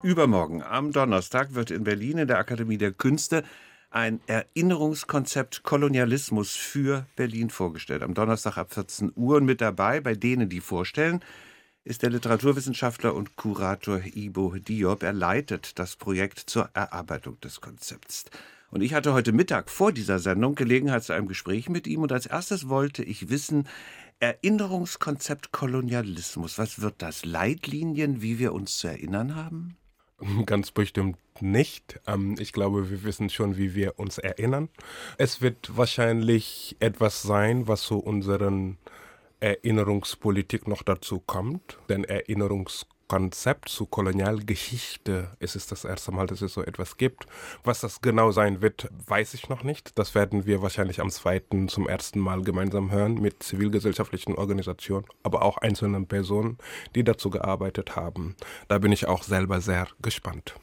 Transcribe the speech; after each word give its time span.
Übermorgen, 0.00 0.62
am 0.62 0.92
Donnerstag, 0.92 1.54
wird 1.54 1.72
in 1.72 1.82
Berlin 1.82 2.18
in 2.18 2.28
der 2.28 2.38
Akademie 2.38 2.78
der 2.78 2.92
Künste 2.92 3.42
ein 3.90 4.20
Erinnerungskonzept 4.28 5.64
Kolonialismus 5.64 6.54
für 6.54 7.06
Berlin 7.16 7.50
vorgestellt. 7.50 8.04
Am 8.04 8.14
Donnerstag 8.14 8.58
ab 8.58 8.72
14 8.72 9.10
Uhr 9.16 9.38
und 9.38 9.44
mit 9.44 9.60
dabei, 9.60 10.00
bei 10.00 10.14
denen 10.14 10.48
die 10.48 10.60
vorstellen, 10.60 11.18
ist 11.82 12.02
der 12.02 12.10
Literaturwissenschaftler 12.10 13.12
und 13.12 13.34
Kurator 13.34 14.00
Ibo 14.04 14.54
Diop. 14.56 15.02
Er 15.02 15.12
leitet 15.12 15.80
das 15.80 15.96
Projekt 15.96 16.38
zur 16.38 16.70
Erarbeitung 16.74 17.40
des 17.40 17.60
Konzepts. 17.60 18.26
Und 18.70 18.82
ich 18.82 18.94
hatte 18.94 19.14
heute 19.14 19.32
Mittag 19.32 19.68
vor 19.68 19.90
dieser 19.90 20.20
Sendung 20.20 20.54
Gelegenheit 20.54 21.02
zu 21.02 21.12
einem 21.12 21.26
Gespräch 21.26 21.68
mit 21.68 21.88
ihm 21.88 22.02
und 22.02 22.12
als 22.12 22.26
erstes 22.26 22.68
wollte 22.68 23.02
ich 23.02 23.30
wissen, 23.30 23.66
Erinnerungskonzept 24.20 25.50
Kolonialismus, 25.50 26.56
was 26.56 26.80
wird 26.80 27.02
das? 27.02 27.24
Leitlinien, 27.24 28.22
wie 28.22 28.38
wir 28.38 28.52
uns 28.52 28.78
zu 28.78 28.86
erinnern 28.86 29.34
haben? 29.34 29.76
Ganz 30.46 30.70
bestimmt 30.70 31.18
nicht. 31.40 32.00
Ähm, 32.06 32.36
ich 32.38 32.52
glaube, 32.52 32.90
wir 32.90 33.04
wissen 33.04 33.30
schon, 33.30 33.56
wie 33.56 33.74
wir 33.74 33.98
uns 33.98 34.18
erinnern. 34.18 34.68
Es 35.16 35.40
wird 35.40 35.76
wahrscheinlich 35.76 36.76
etwas 36.80 37.22
sein, 37.22 37.68
was 37.68 37.82
zu 37.82 37.98
unseren 37.98 38.78
Erinnerungspolitik 39.40 40.66
noch 40.66 40.82
dazu 40.82 41.20
kommt. 41.20 41.78
Denn 41.88 42.04
Erinnerungskonzept 42.04 42.97
Konzept 43.08 43.70
zu 43.70 43.86
Kolonialgeschichte 43.86 45.30
ist 45.38 45.56
es 45.56 45.66
das 45.66 45.84
erste 45.84 46.12
Mal, 46.12 46.26
dass 46.26 46.42
es 46.42 46.52
so 46.52 46.62
etwas 46.62 46.98
gibt. 46.98 47.26
Was 47.64 47.80
das 47.80 48.02
genau 48.02 48.32
sein 48.32 48.60
wird, 48.60 48.90
weiß 49.06 49.32
ich 49.32 49.48
noch 49.48 49.62
nicht. 49.62 49.98
Das 49.98 50.14
werden 50.14 50.44
wir 50.44 50.60
wahrscheinlich 50.60 51.00
am 51.00 51.08
zweiten 51.10 51.68
zum 51.68 51.88
ersten 51.88 52.20
Mal 52.20 52.42
gemeinsam 52.42 52.90
hören 52.90 53.14
mit 53.14 53.42
zivilgesellschaftlichen 53.42 54.34
Organisationen, 54.34 55.06
aber 55.22 55.40
auch 55.40 55.56
einzelnen 55.56 56.06
Personen, 56.06 56.58
die 56.94 57.02
dazu 57.02 57.30
gearbeitet 57.30 57.96
haben. 57.96 58.36
Da 58.68 58.78
bin 58.78 58.92
ich 58.92 59.08
auch 59.08 59.22
selber 59.22 59.62
sehr 59.62 59.88
gespannt. 60.02 60.54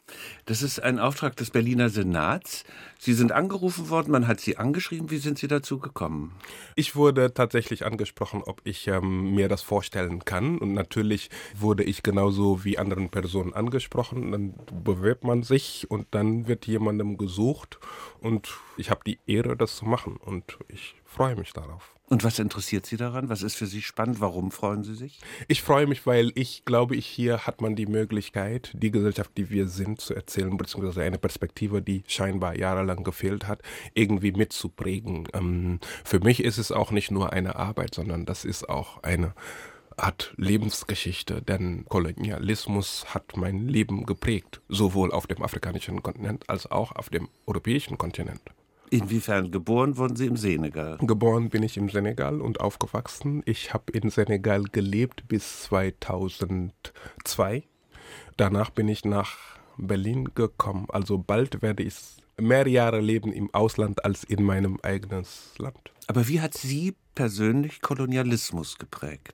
Das 0.45 0.61
ist 0.61 0.79
ein 0.79 0.99
Auftrag 0.99 1.35
des 1.37 1.49
Berliner 1.49 1.89
Senats. 1.89 2.63
Sie 2.99 3.13
sind 3.13 3.31
angerufen 3.31 3.89
worden, 3.89 4.11
man 4.11 4.27
hat 4.27 4.39
Sie 4.39 4.57
angeschrieben. 4.57 5.09
Wie 5.09 5.17
sind 5.17 5.39
Sie 5.39 5.47
dazu 5.47 5.79
gekommen? 5.79 6.35
Ich 6.75 6.95
wurde 6.95 7.33
tatsächlich 7.33 7.85
angesprochen, 7.85 8.43
ob 8.45 8.61
ich 8.63 8.87
ähm, 8.87 9.33
mir 9.33 9.47
das 9.47 9.63
vorstellen 9.63 10.23
kann. 10.25 10.59
Und 10.59 10.73
natürlich 10.73 11.29
wurde 11.57 11.83
ich 11.83 12.03
genauso 12.03 12.34
genauso 12.35 12.65
wie 12.65 12.77
anderen 12.77 13.09
Personen 13.09 13.53
angesprochen. 13.53 14.31
Dann 14.31 14.53
bewirbt 14.83 15.23
man 15.23 15.43
sich 15.43 15.89
und 15.89 16.07
dann 16.11 16.47
wird 16.47 16.67
jemandem 16.67 17.17
gesucht 17.17 17.79
und 18.19 18.57
ich 18.77 18.89
habe 18.89 19.01
die 19.05 19.19
Ehre, 19.25 19.55
das 19.55 19.77
zu 19.77 19.85
machen 19.85 20.17
und 20.17 20.57
ich 20.67 20.95
freue 21.05 21.35
mich 21.35 21.53
darauf. 21.53 21.91
Und 22.07 22.23
was 22.23 22.37
interessiert 22.37 22.85
Sie 22.85 22.97
daran? 22.97 23.29
Was 23.29 23.41
ist 23.41 23.55
für 23.55 23.65
Sie 23.65 23.81
spannend? 23.81 24.21
Warum 24.21 24.51
freuen 24.51 24.83
Sie 24.83 24.93
sich? 24.93 25.19
Ich 25.47 25.63
freue 25.63 25.87
mich, 25.87 26.05
weil 26.05 26.31
ich 26.35 26.63
glaube, 26.63 26.95
ich 26.95 27.07
hier 27.07 27.47
hat 27.47 27.61
man 27.61 27.75
die 27.75 27.87
Möglichkeit, 27.87 28.71
die 28.75 28.91
Gesellschaft, 28.91 29.31
die 29.37 29.49
wir 29.49 29.67
sind, 29.67 30.01
zu 30.01 30.13
erzählen, 30.13 30.55
beziehungsweise 30.55 31.01
eine 31.01 31.17
Perspektive, 31.17 31.81
die 31.81 32.03
scheinbar 32.05 32.55
jahrelang 32.55 33.03
gefehlt 33.03 33.47
hat, 33.47 33.63
irgendwie 33.95 34.33
mitzuprägen. 34.33 35.27
Ähm, 35.33 35.79
für 36.03 36.19
mich 36.19 36.43
ist 36.43 36.59
es 36.59 36.71
auch 36.71 36.91
nicht 36.91 37.09
nur 37.09 37.33
eine 37.33 37.55
Arbeit, 37.55 37.95
sondern 37.95 38.27
das 38.27 38.45
ist 38.45 38.69
auch 38.69 39.01
eine 39.01 39.33
hat 39.97 40.33
Lebensgeschichte, 40.37 41.41
denn 41.41 41.85
Kolonialismus 41.85 43.13
hat 43.13 43.37
mein 43.37 43.67
Leben 43.67 44.05
geprägt, 44.05 44.61
sowohl 44.69 45.11
auf 45.11 45.27
dem 45.27 45.41
afrikanischen 45.41 46.03
Kontinent 46.03 46.49
als 46.49 46.69
auch 46.69 46.91
auf 46.93 47.09
dem 47.09 47.29
europäischen 47.45 47.97
Kontinent. 47.97 48.41
Inwiefern 48.89 49.51
geboren 49.51 49.97
wurden 49.97 50.15
Sie 50.15 50.27
im 50.27 50.37
Senegal? 50.37 50.97
Geboren 51.01 51.49
bin 51.49 51.63
ich 51.63 51.77
im 51.77 51.89
Senegal 51.89 52.39
und 52.39 52.59
aufgewachsen. 52.59 53.41
Ich 53.45 53.73
habe 53.73 53.91
in 53.91 54.09
Senegal 54.09 54.63
gelebt 54.63 55.27
bis 55.27 55.63
2002. 55.63 57.63
Danach 58.37 58.69
bin 58.69 58.87
ich 58.87 59.03
nach 59.03 59.37
Berlin 59.77 60.29
gekommen. 60.35 60.85
Also 60.89 61.17
bald 61.17 61.61
werde 61.61 61.83
ich 61.83 61.95
mehr 62.37 62.67
Jahre 62.67 63.01
leben 63.01 63.33
im 63.33 63.53
Ausland 63.53 64.05
als 64.05 64.23
in 64.23 64.43
meinem 64.43 64.79
eigenen 64.83 65.25
Land. 65.57 65.91
Aber 66.07 66.27
wie 66.27 66.41
hat 66.41 66.53
Sie 66.53 66.95
persönlich 67.15 67.81
Kolonialismus 67.81 68.77
geprägt? 68.77 69.33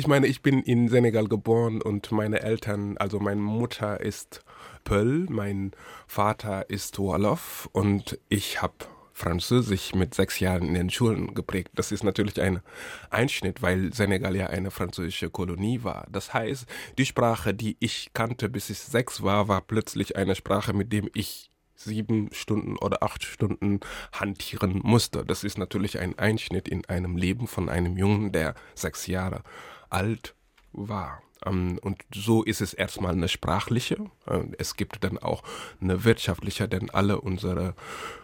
Ich 0.00 0.06
meine, 0.06 0.28
ich 0.28 0.40
bin 0.40 0.62
in 0.62 0.88
Senegal 0.88 1.28
geboren 1.28 1.82
und 1.82 2.10
meine 2.10 2.40
Eltern, 2.40 2.96
also 2.96 3.20
meine 3.20 3.42
Mutter 3.42 4.00
ist 4.00 4.42
Peul, 4.82 5.26
mein 5.28 5.72
Vater 6.06 6.70
ist 6.70 6.98
Wolof 6.98 7.68
und 7.72 8.18
ich 8.30 8.62
habe 8.62 8.86
Französisch 9.12 9.94
mit 9.94 10.14
sechs 10.14 10.40
Jahren 10.40 10.68
in 10.68 10.72
den 10.72 10.88
Schulen 10.88 11.34
geprägt. 11.34 11.72
Das 11.74 11.92
ist 11.92 12.02
natürlich 12.02 12.40
ein 12.40 12.60
Einschnitt, 13.10 13.60
weil 13.60 13.92
Senegal 13.92 14.34
ja 14.36 14.46
eine 14.46 14.70
französische 14.70 15.28
Kolonie 15.28 15.84
war. 15.84 16.06
Das 16.10 16.32
heißt, 16.32 16.64
die 16.96 17.04
Sprache, 17.04 17.52
die 17.52 17.76
ich 17.78 18.12
kannte, 18.14 18.48
bis 18.48 18.70
ich 18.70 18.78
sechs 18.78 19.22
war, 19.22 19.48
war 19.48 19.60
plötzlich 19.60 20.16
eine 20.16 20.34
Sprache, 20.34 20.72
mit 20.72 20.94
dem 20.94 21.10
ich 21.12 21.50
sieben 21.74 22.30
Stunden 22.32 22.78
oder 22.78 23.02
acht 23.02 23.22
Stunden 23.22 23.80
hantieren 24.12 24.80
musste. 24.82 25.26
Das 25.26 25.44
ist 25.44 25.58
natürlich 25.58 25.98
ein 25.98 26.18
Einschnitt 26.18 26.68
in 26.68 26.86
einem 26.86 27.18
Leben 27.18 27.46
von 27.46 27.68
einem 27.68 27.98
Jungen, 27.98 28.32
der 28.32 28.54
sechs 28.74 29.06
Jahre 29.06 29.42
alt 29.90 30.34
war. 30.72 31.22
Ähm, 31.44 31.78
und 31.82 32.02
so 32.14 32.42
ist 32.42 32.60
es 32.60 32.74
erstmal 32.74 33.12
eine 33.12 33.28
sprachliche. 33.28 33.96
Äh, 34.26 34.40
es 34.58 34.76
gibt 34.76 35.02
dann 35.04 35.18
auch 35.18 35.42
eine 35.80 36.04
wirtschaftliche, 36.04 36.68
denn 36.68 36.90
alle 36.90 37.20
unsere 37.20 37.74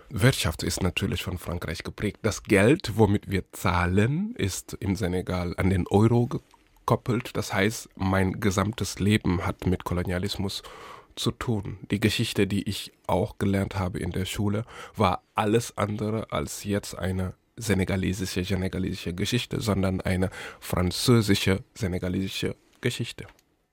Wirtschaft 0.09 0.63
ist 0.63 0.83
natürlich 0.83 1.23
von 1.23 1.39
Frankreich 1.39 1.83
geprägt. 1.83 2.21
Das 2.23 2.43
Geld, 2.43 2.93
womit 2.97 3.31
wir 3.31 3.51
zahlen, 3.53 4.35
ist 4.37 4.75
im 4.81 4.97
Senegal 4.97 5.55
an 5.57 5.71
den 5.71 5.87
Euro 5.89 6.27
gekoppelt. 6.27 7.37
Das 7.37 7.53
heißt, 7.53 7.89
mein 7.97 8.41
gesamtes 8.41 8.99
Leben 8.99 9.45
hat 9.45 9.67
mit 9.67 9.85
Kolonialismus 9.85 10.63
zu 11.17 11.33
tun. 11.33 11.79
Die 11.91 11.99
Geschichte, 11.99 12.47
die 12.47 12.69
ich 12.69 12.93
auch 13.07 13.39
gelernt 13.39 13.79
habe 13.79 13.99
in 13.99 14.13
der 14.13 14.27
Schule, 14.27 14.65
war 14.95 15.23
alles 15.35 15.77
andere 15.77 16.31
als 16.31 16.63
jetzt 16.65 16.97
eine 16.97 17.35
senegalesische, 17.57 18.45
senegalesische 18.45 19.15
Geschichte, 19.15 19.61
sondern 19.61 20.01
eine 20.01 20.31
französische, 20.61 21.65
senegalesische 21.75 22.57
Geschichte. 22.81 23.27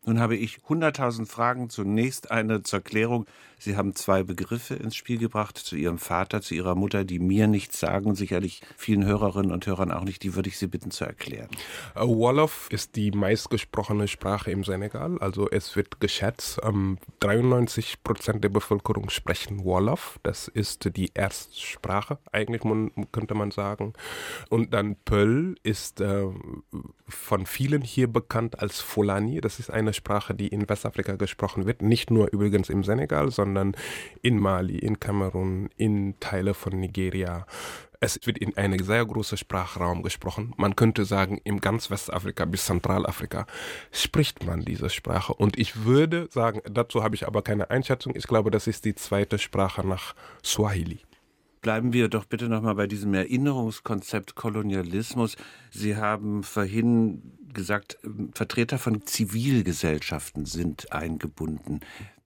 Nun 0.06 0.20
habe 0.20 0.36
ich 0.36 0.60
hunderttausend 0.68 1.30
Fragen. 1.30 1.70
Zunächst 1.70 2.32
eine 2.32 2.64
zur 2.64 2.82
Klärung. 2.82 3.26
Sie 3.58 3.78
haben 3.78 3.96
zwei 3.96 4.24
Begriffe 4.24 4.76
ins 4.76 4.94
Spiel 4.94 5.18
gebracht, 5.18 5.58
zu 5.58 5.78
Ihrem 5.78 5.98
Vater, 5.98 6.42
zu 6.42 6.54
Ihrer 6.54 6.76
Mutter, 6.76 7.06
die 7.06 7.20
mir 7.20 7.48
nichts 7.48 7.80
sagen, 7.80 8.14
sicherlich 8.14 8.62
vielen 8.76 9.06
Hörerinnen 9.06 9.54
und 9.54 9.66
Hörern 9.66 9.92
auch 9.92 10.04
nicht. 10.04 10.22
Die 10.24 10.36
würde 10.36 10.50
ich 10.50 10.58
Sie 10.58 10.68
bitten 10.68 10.92
zu 10.92 11.06
erklären. 11.06 11.48
Äh, 11.96 12.02
Wolof 12.02 12.68
ist 12.72 12.98
die 12.98 13.12
meistgesprochene 13.12 14.10
Sprache 14.10 14.52
im 14.52 14.66
Senegal. 14.66 15.18
Also 15.20 15.50
es 15.50 15.78
wird 15.78 16.02
geschätzt, 16.02 16.60
93 17.22 17.94
ähm, 17.94 18.00
Prozent 18.04 18.44
der 18.44 18.50
Bevölkerung 18.50 19.10
sprechen 19.10 19.64
Wolof. 19.64 20.20
Das 20.24 20.50
ist 20.50 20.98
die 20.98 21.12
Erstsprache, 21.14 22.18
eigentlich 22.34 22.64
könnte 23.14 23.34
man 23.34 23.52
sagen. 23.52 23.94
Und 24.50 24.74
dann 24.74 24.98
Peul 25.06 25.56
ist 25.64 26.02
äh, 26.02 26.26
von 27.08 27.46
vielen 27.46 27.82
hier 27.82 28.12
bekannt 28.12 28.60
als 28.60 28.82
Fulani. 28.82 29.40
Das 29.40 29.60
ist 29.60 29.70
eine 29.70 29.93
Sprache, 29.94 30.34
die 30.34 30.48
in 30.48 30.68
Westafrika 30.68 31.16
gesprochen 31.16 31.66
wird. 31.66 31.82
Nicht 31.82 32.12
nur 32.12 32.32
übrigens 32.32 32.70
im 32.70 32.84
Senegal, 32.84 33.32
sondern 33.32 33.76
in 34.22 34.40
Mali, 34.40 34.78
in 34.78 35.00
Kamerun, 35.00 35.70
in 35.78 36.20
Teile 36.20 36.54
von 36.54 36.80
Nigeria. 36.80 37.46
Es 38.00 38.20
wird 38.26 38.38
in 38.38 38.58
einem 38.58 38.84
sehr 38.84 39.06
großen 39.06 39.38
Sprachraum 39.38 40.04
gesprochen. 40.04 40.54
Man 40.58 40.76
könnte 40.76 41.06
sagen, 41.06 41.40
im 41.46 41.62
ganz 41.62 41.90
Westafrika 41.90 42.44
bis 42.44 42.66
Zentralafrika 42.66 43.48
spricht 43.94 44.46
man 44.46 44.66
diese 44.66 44.90
Sprache. 44.90 45.34
Und 45.34 45.58
ich 45.58 45.86
würde 45.86 46.28
sagen, 46.30 46.62
dazu 46.70 47.02
habe 47.02 47.16
ich 47.16 47.26
aber 47.26 47.44
keine 47.44 47.70
Einschätzung. 47.70 48.14
Ich 48.16 48.28
glaube, 48.28 48.52
das 48.52 48.68
ist 48.68 48.84
die 48.84 48.96
zweite 48.96 49.40
Sprache 49.40 49.88
nach 49.88 50.16
Swahili. 50.44 51.00
Bleiben 51.64 51.94
wir 51.94 52.10
doch 52.10 52.26
bitte 52.26 52.50
nochmal 52.50 52.76
bei 52.76 52.88
diesem 52.88 53.14
Erinnerungskonzept 53.14 54.36
Kolonialismus. 54.36 55.38
Sie 55.72 55.96
haben 55.96 56.44
vorhin 56.44 57.38
gesagt, 57.54 57.98
Vertreter 58.34 58.78
von 58.78 59.06
Zivilgesellschaften 59.06 60.46
sind 60.46 60.92
eingebunden. 60.92 61.80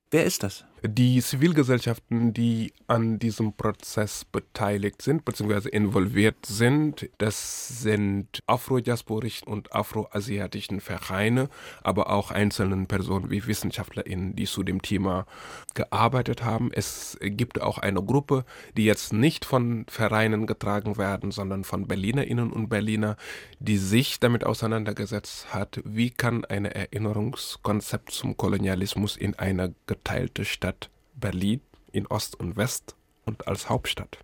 Wer 0.10 0.26
ist 0.26 0.42
das? 0.42 0.66
Die 0.90 1.22
Zivilgesellschaften, 1.22 2.34
die 2.34 2.72
an 2.88 3.20
diesem 3.20 3.52
Prozess 3.52 4.24
beteiligt 4.24 5.02
sind 5.02 5.26
bzw. 5.26 5.68
involviert 5.68 6.46
sind, 6.46 7.10
das 7.18 7.82
sind 7.82 8.42
afrodiasporischen 8.48 9.50
und 9.50 9.74
afroasiatischen 9.74 10.80
Vereine, 10.80 11.50
aber 11.84 12.10
auch 12.10 12.32
einzelne 12.32 12.86
Personen 12.86 13.30
wie 13.30 13.46
WissenschaftlerInnen, 13.46 14.36
die 14.38 14.46
zu 14.46 14.64
dem 14.64 14.82
Thema 14.82 15.26
gearbeitet 15.74 16.46
haben. 16.46 16.72
Es 16.72 17.18
gibt 17.22 17.62
auch 17.62 17.80
eine 17.80 18.02
Gruppe, 18.02 18.46
die 18.78 18.86
jetzt 18.86 19.12
nicht 19.12 19.44
von 19.44 19.86
Vereinen 19.90 20.48
getragen 20.48 20.98
werden, 20.98 21.32
sondern 21.32 21.66
von 21.66 21.88
BerlinerInnen 21.88 22.52
und 22.54 22.70
Berliner, 22.70 23.18
die 23.60 23.78
sich 23.78 24.22
damit 24.22 24.46
auseinandergesetzt 24.46 25.54
hat, 25.54 25.82
wie 25.84 26.12
kann 26.12 26.46
ein 26.46 26.64
Erinnerungskonzept 26.64 28.12
zum 28.12 28.38
Kolonialismus 28.38 29.18
in 29.18 29.36
einer 29.36 29.74
geteilten 29.86 30.46
Stadt 30.46 30.77
Berlin 31.18 31.62
in 31.92 32.08
Ost 32.08 32.40
und 32.40 32.56
West 32.56 32.96
und 33.26 33.48
als 33.48 33.70
Hauptstadt. 33.70 34.20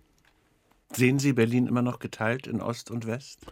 Sehen 0.93 1.19
Sie 1.19 1.33
Berlin 1.33 1.67
immer 1.67 1.81
noch 1.81 1.99
geteilt 1.99 2.47
in 2.47 2.61
Ost 2.61 2.91
und 2.91 3.07
West? 3.07 3.47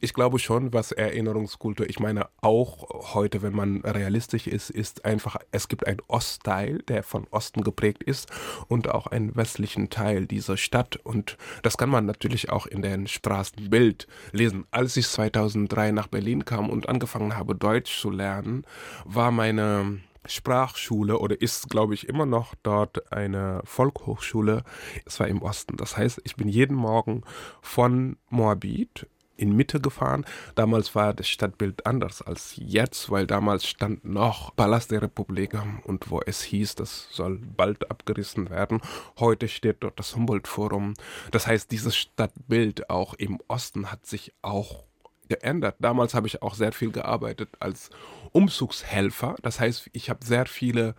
Ich 0.00 0.12
glaube 0.12 0.38
schon, 0.38 0.72
was 0.72 0.92
Erinnerungskultur, 0.92 1.88
ich 1.88 2.00
meine 2.00 2.26
auch 2.40 3.14
heute, 3.14 3.42
wenn 3.42 3.54
man 3.54 3.80
realistisch 3.82 4.46
ist, 4.46 4.70
ist 4.70 5.04
einfach, 5.04 5.36
es 5.52 5.68
gibt 5.68 5.86
einen 5.86 6.00
Ostteil, 6.08 6.78
der 6.88 7.02
von 7.02 7.26
Osten 7.30 7.62
geprägt 7.62 8.02
ist 8.02 8.28
und 8.68 8.88
auch 8.90 9.06
einen 9.06 9.34
westlichen 9.36 9.90
Teil 9.90 10.26
dieser 10.26 10.56
Stadt 10.56 10.96
und 10.96 11.38
das 11.62 11.78
kann 11.78 11.88
man 11.88 12.06
natürlich 12.06 12.50
auch 12.50 12.66
in 12.66 12.82
den 12.82 13.06
Straßenbild 13.06 14.06
lesen. 14.32 14.66
Als 14.72 14.96
ich 14.96 15.08
2003 15.08 15.92
nach 15.92 16.08
Berlin 16.08 16.44
kam 16.44 16.70
und 16.70 16.88
angefangen 16.88 17.36
habe, 17.36 17.54
Deutsch 17.54 17.98
zu 18.00 18.10
lernen, 18.10 18.64
war 19.04 19.30
meine 19.30 20.00
Sprachschule 20.26 21.18
oder 21.18 21.40
ist, 21.40 21.68
glaube 21.70 21.94
ich, 21.94 22.08
immer 22.08 22.26
noch 22.26 22.54
dort 22.62 23.12
eine 23.12 23.60
Volkhochschule. 23.64 24.64
Es 25.04 25.20
war 25.20 25.28
im 25.28 25.42
Osten. 25.42 25.76
Das 25.76 25.96
heißt, 25.96 26.20
ich 26.24 26.36
bin 26.36 26.48
jeden 26.48 26.76
Morgen 26.76 27.22
von 27.60 28.16
Moabit 28.30 29.06
in 29.36 29.54
Mitte 29.56 29.80
gefahren. 29.80 30.24
Damals 30.54 30.94
war 30.94 31.12
das 31.12 31.28
Stadtbild 31.28 31.86
anders 31.86 32.22
als 32.22 32.54
jetzt, 32.56 33.10
weil 33.10 33.26
damals 33.26 33.66
stand 33.66 34.04
noch 34.04 34.54
Palast 34.54 34.90
der 34.90 35.02
Republik 35.02 35.56
und 35.84 36.10
wo 36.10 36.20
es 36.24 36.42
hieß, 36.42 36.76
das 36.76 37.08
soll 37.10 37.38
bald 37.38 37.90
abgerissen 37.90 38.50
werden. 38.50 38.80
Heute 39.18 39.48
steht 39.48 39.78
dort 39.80 39.98
das 39.98 40.14
Humboldt-Forum. 40.14 40.94
Das 41.30 41.46
heißt, 41.46 41.70
dieses 41.70 41.96
Stadtbild 41.96 42.90
auch 42.90 43.14
im 43.14 43.40
Osten 43.48 43.90
hat 43.90 44.06
sich 44.06 44.32
auch 44.42 44.84
geändert. 45.28 45.76
Damals 45.78 46.14
habe 46.14 46.26
ich 46.26 46.42
auch 46.42 46.54
sehr 46.54 46.72
viel 46.72 46.90
gearbeitet 46.90 47.50
als 47.60 47.90
Umzugshelfer. 48.32 49.36
Das 49.42 49.60
heißt, 49.60 49.90
ich 49.92 50.10
habe 50.10 50.24
sehr 50.24 50.46
viele 50.46 50.94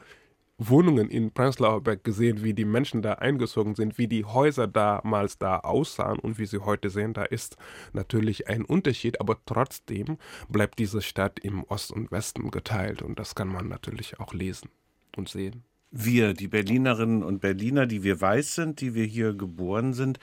Wohnungen 0.57 1.09
in 1.09 1.31
Prenzlauer 1.31 1.81
Berg 1.81 2.03
gesehen, 2.03 2.43
wie 2.43 2.53
die 2.53 2.65
Menschen 2.65 3.01
da 3.01 3.13
eingezogen 3.13 3.75
sind, 3.75 3.97
wie 3.97 4.07
die 4.07 4.23
Häuser 4.23 4.67
damals 4.67 5.37
da 5.37 5.59
aussahen 5.59 6.17
und 6.19 6.37
wie 6.37 6.45
sie 6.45 6.59
heute 6.59 6.89
sehen. 6.89 7.13
Da 7.13 7.23
ist 7.23 7.57
natürlich 7.91 8.47
ein 8.47 8.63
Unterschied, 8.63 9.19
aber 9.19 9.37
trotzdem 9.45 10.17
bleibt 10.47 10.79
diese 10.79 11.01
Stadt 11.01 11.39
im 11.39 11.63
Ost 11.65 11.91
und 11.91 12.11
Westen 12.11 12.51
geteilt 12.51 13.01
und 13.01 13.19
das 13.19 13.35
kann 13.35 13.49
man 13.49 13.67
natürlich 13.67 14.19
auch 14.19 14.33
lesen 14.33 14.69
und 15.17 15.27
sehen. 15.27 15.63
Wir, 15.91 16.33
die 16.33 16.47
Berlinerinnen 16.47 17.23
und 17.23 17.41
Berliner, 17.41 17.85
die 17.85 18.03
wir 18.03 18.19
weiß 18.19 18.55
sind, 18.55 18.81
die 18.81 18.95
wir 18.95 19.05
hier 19.05 19.33
geboren 19.33 19.93
sind, 19.93 20.19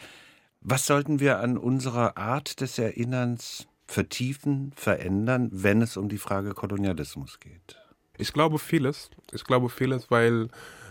was 0.61 0.87
sollten 0.87 1.21
wir 1.21 1.41
an 1.41 1.59
unserer 1.59 2.17
Art 2.17 2.61
des 2.61 2.79
Erinnerns 2.79 3.67
vertiefen, 3.93 4.73
verändern, 4.75 5.49
wenn 5.53 5.83
es 5.83 5.97
um 5.97 6.09
die 6.09 6.19
Frage 6.19 6.55
Kolonialismus 6.55 7.41
geht? 7.41 7.79
Ich 8.19 8.33
glaube 8.33 8.59
vieles. 8.59 9.11
Ich 9.33 9.45
glaube 9.45 9.69
vieles, 9.69 10.11
weil 10.11 10.49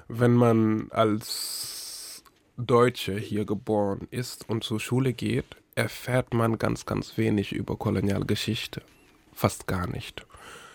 wenn 0.07 0.33
man 0.33 0.89
als 0.91 2.23
Deutsche 2.57 3.17
hier 3.17 3.45
geboren 3.45 4.07
ist 4.11 4.49
und 4.49 4.63
zur 4.63 4.79
Schule 4.79 5.13
geht, 5.13 5.45
erfährt 5.75 6.33
man 6.33 6.57
ganz, 6.57 6.85
ganz 6.85 7.17
wenig 7.17 7.53
über 7.53 7.75
Kolonialgeschichte. 7.75 8.81
Fast 9.33 9.67
gar 9.67 9.87
nicht. 9.87 10.25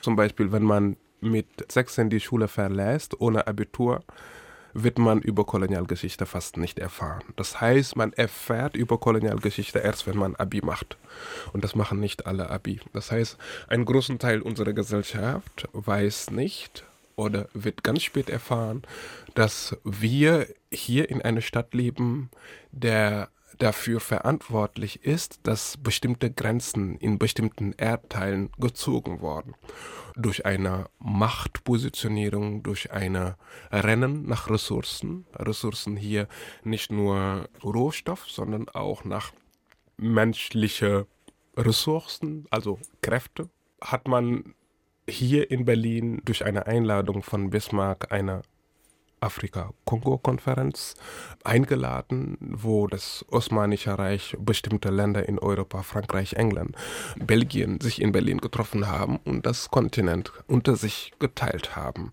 Zum 0.01 0.17
Beispiel, 0.17 0.53
wenn 0.53 0.63
man 0.63 0.97
mit 1.21 1.47
16 1.71 2.11
die 2.11 2.21
Schule 2.21 2.49
verlässt, 2.49 3.21
ohne 3.21 3.47
Abitur, 3.47 4.03
wird 4.83 4.99
man 4.99 5.21
über 5.21 5.45
Kolonialgeschichte 5.45 6.27
fast 6.27 6.57
nicht 6.57 6.79
erfahren. 6.79 7.23
Das 7.37 7.61
heißt, 7.61 7.97
man 7.97 8.13
erfährt 8.13 8.77
über 8.77 8.99
Kolonialgeschichte 8.99 9.79
erst, 9.79 10.07
wenn 10.07 10.19
man 10.19 10.37
Abi 10.37 10.61
macht. 10.61 10.99
Und 11.53 11.65
das 11.65 11.75
machen 11.75 11.99
nicht 11.99 12.27
alle 12.27 12.51
Abi. 12.51 12.81
Das 12.93 13.11
heißt, 13.11 13.39
ein 13.69 13.85
großen 13.85 14.19
Teil 14.19 14.43
unserer 14.43 14.75
Gesellschaft 14.75 15.69
weiß 15.73 16.31
nicht 16.31 16.85
oder 17.17 17.49
wird 17.55 17.83
ganz 17.83 18.03
spät 18.03 18.29
erfahren, 18.29 18.83
dass 19.35 19.77
wir 19.85 20.47
hier 20.71 21.09
in 21.09 21.23
einer 21.23 21.41
Stadt 21.41 21.73
leben, 21.73 22.31
der 22.71 23.31
dafür 23.59 24.01
verantwortlich 24.01 25.05
ist, 25.05 25.41
dass 25.45 25.77
bestimmte 25.77 26.31
Grenzen 26.31 26.97
in 26.97 27.19
bestimmten 27.19 27.73
Erdteilen 27.73 28.51
gezogen 28.59 29.21
wurden. 29.21 29.55
Durch 30.17 30.47
eine 30.47 30.87
Machtpositionierung, 30.99 32.63
durch 32.63 32.91
ein 32.93 33.35
Rennen 33.71 34.27
nach 34.27 34.51
Ressourcen. 34.51 35.27
Ressourcen 35.35 35.97
hier 35.97 36.29
nicht 36.65 36.91
nur 36.91 37.49
Rohstoff, 37.63 38.29
sondern 38.29 38.69
auch 38.69 39.05
nach 39.05 39.33
menschliche 39.97 41.07
Ressourcen, 41.57 42.47
also 42.51 42.79
Kräfte, 43.03 43.49
hat 43.81 44.09
man 44.09 44.55
hier 45.09 45.51
in 45.51 45.65
Berlin 45.65 46.21
durch 46.25 46.45
eine 46.45 46.67
Einladung 46.67 47.23
von 47.23 47.51
Bismarck 47.51 48.13
eine 48.13 48.43
Afrika-Kongo-Konferenz 49.21 50.95
eingeladen, 51.45 52.37
wo 52.41 52.87
das 52.87 53.25
Osmanische 53.31 53.99
Reich 53.99 54.37
bestimmte 54.39 54.91
Länder 54.91 55.29
in 55.29 55.39
Europa, 55.39 55.83
Frankreich, 55.83 56.35
England, 56.35 56.77
Belgien 57.17 57.81
sich 57.81 58.01
in 58.01 58.13
Berlin 58.13 58.39
getroffen 58.39 58.89
haben 58.89 59.19
und 59.25 59.47
das 59.47 59.71
Kontinent 59.71 60.33
unter 60.47 60.77
sich 60.77 61.13
geteilt 61.19 61.77
haben. 61.77 62.13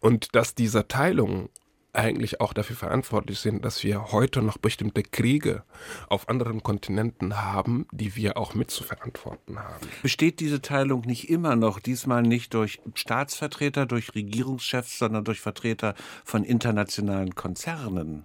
Und 0.00 0.34
dass 0.34 0.54
diese 0.54 0.88
Teilung 0.88 1.48
eigentlich 1.92 2.40
auch 2.40 2.52
dafür 2.52 2.76
verantwortlich 2.76 3.38
sind, 3.40 3.64
dass 3.64 3.82
wir 3.82 4.12
heute 4.12 4.42
noch 4.42 4.58
bestimmte 4.58 5.02
Kriege 5.02 5.64
auf 6.08 6.28
anderen 6.28 6.62
Kontinenten 6.62 7.42
haben, 7.42 7.86
die 7.92 8.14
wir 8.16 8.36
auch 8.36 8.54
mit 8.54 8.70
zu 8.70 8.84
verantworten 8.84 9.58
haben. 9.58 9.86
Besteht 10.02 10.40
diese 10.40 10.60
Teilung 10.60 11.02
nicht 11.02 11.30
immer 11.30 11.56
noch, 11.56 11.80
diesmal 11.80 12.22
nicht 12.22 12.54
durch 12.54 12.80
Staatsvertreter, 12.94 13.86
durch 13.86 14.14
Regierungschefs, 14.14 14.98
sondern 14.98 15.24
durch 15.24 15.40
Vertreter 15.40 15.94
von 16.24 16.44
internationalen 16.44 17.34
Konzernen? 17.34 18.24